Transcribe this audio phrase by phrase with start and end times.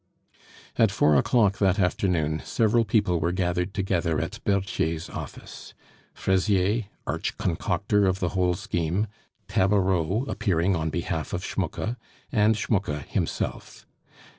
[0.77, 5.75] At four o'clock that afternoon several people were gathered together at Berthier's office;
[6.15, 9.05] Fraisier, arch concocter of the whole scheme,
[9.47, 11.97] Tabareau, appearing on behalf of Schmucke,
[12.31, 13.85] and Schmucke himself.